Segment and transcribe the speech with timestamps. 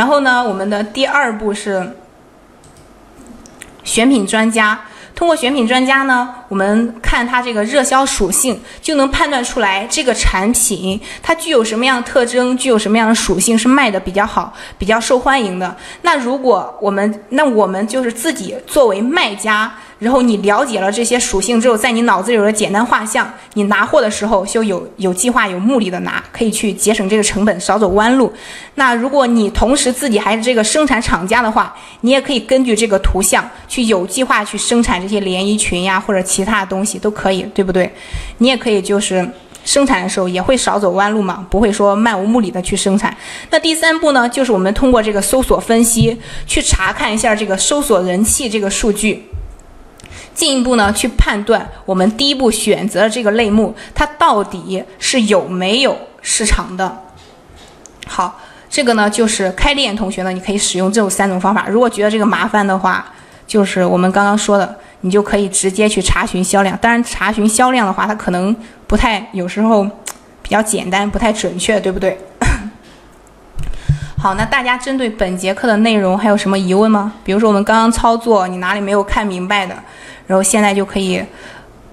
[0.00, 1.94] 然后呢，我们的第二步是
[3.84, 4.80] 选品专家。
[5.14, 15.76] 通过选品专家呢，我们看它这个热销属性，就能判断出来这个产品它具有什么样的特征，具有什么样的属性是卖的比较好、比较受欢迎的。
[16.00, 19.70] 那如果我们，那我们就是自己作为卖家。
[20.00, 28.32] 然后你了解了这些属性之后，在你脑子里有了简单画像，你拿货的时候就有有计划、有目的的拿，可以去节省这个成本，少走弯路。
[28.76, 37.92] 那如果你同时自己还是这个生产厂家的话，你也可以根据这个图像去有计划去生产这些连衣裙呀，或者其他的东西都可以，对不对？
[38.38, 39.28] 你也可以就是
[39.66, 43.14] 生产的时候也会少走弯路嘛，不会说漫无目的的去生产。
[43.50, 49.26] 那第三步呢，就是我们通过这个搜索分析去查看一下这个搜索人气这个数据。
[50.40, 56.98] 进一步呢，去判断我们第一步选择的这个类目，它到底是有没有市场的。
[58.06, 58.40] 好，
[58.70, 61.66] 这个呢就是开店同学呢，你可以使用这种三种方法。
[61.68, 63.04] 如果觉得这个麻烦的话，
[63.46, 66.74] 就是我们刚刚说的，你就可以直接去查询销量。
[66.78, 69.84] 当然，查询销量的话，它可能不太，有时候
[70.40, 72.18] 比较简单，不太准确，对不对？
[74.22, 77.10] 好，那大家针对本节课的内容还有什么疑问吗？
[77.24, 79.74] 比如说我们刚刚操作，你哪里没有看明白的？
[80.26, 81.24] 然后现在就可以，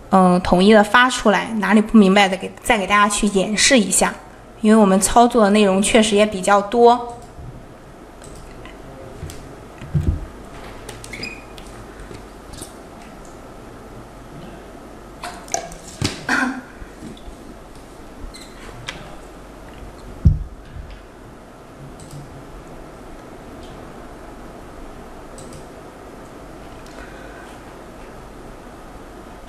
[0.09, 4.13] 嗯，统一的发出来，哪里不明白的给再给大家去演示一下，
[4.59, 7.16] 因为我们操作的内容确实也比较多。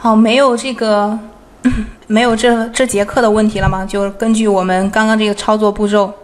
[0.01, 1.19] 好，没有这个，
[2.07, 3.85] 没有这这节课的问题了吗？
[3.85, 6.15] 就根据我们刚刚这个操作步骤，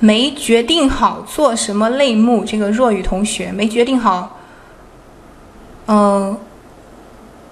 [0.00, 2.44] 没决定好做什么类目。
[2.44, 4.38] 这个若雨同学没决定好，
[5.86, 6.36] 嗯，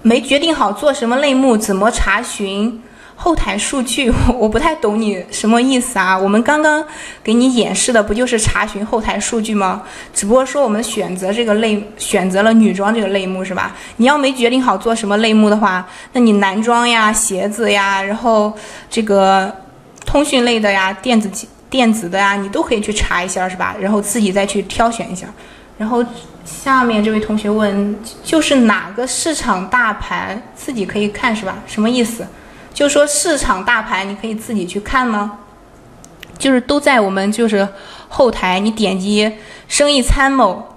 [0.02, 2.82] 没决定好做什么类目，怎么查询？
[3.22, 6.18] 后台数据， 我不太懂你什么意思啊？
[6.18, 6.82] 我们刚刚
[7.22, 9.82] 给你演示的不就是查询后台数据吗？
[10.14, 13.76] 只不过说我们选择这个类，选择了女装这个类目是吧？
[13.98, 18.50] 你要没决定好做什么类目的话，那你男装呀、鞋子呀，然后
[18.88, 19.54] 这个
[20.06, 21.30] 通讯类的呀、电子
[21.68, 23.76] 电子的呀，你都可以去查一下是吧？
[23.78, 25.26] 然后自己再去挑选一下。
[25.76, 26.02] 然后
[26.46, 27.94] 下面这位同学问，
[28.24, 31.58] 就是哪个市场大盘自己可以看是吧？
[31.66, 32.26] 什么意思？
[32.72, 35.38] 就说市场大盘，你可以自己去看吗？
[36.38, 37.68] 就是都在我们就是
[38.08, 39.30] 后台，你点击
[39.68, 40.76] 生意参谋，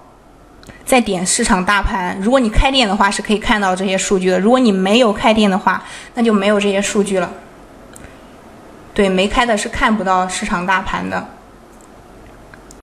[0.84, 2.18] 再点市场大盘。
[2.20, 7.30] 如果你开店的话，是可以看到这些数据的；如果你没有开店的话，那就没有这些数据了。
[8.92, 11.26] 对，没开的是看不到市场大盘的。